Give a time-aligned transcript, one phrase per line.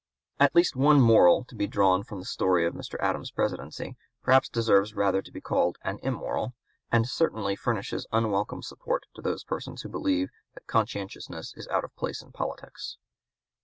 [0.39, 2.95] At least one moral to be drawn from the story of Mr.
[2.99, 6.55] Adams's Presidency perhaps deserves rather to be called an immoral,
[6.91, 11.95] and certainly furnishes unwelcome support to those persons who believe that conscientiousness is out of
[11.95, 12.97] place in politics.